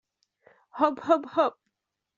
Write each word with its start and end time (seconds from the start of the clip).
Hop, 0.79 1.01
hop, 1.01 1.25
hop! 1.27 1.59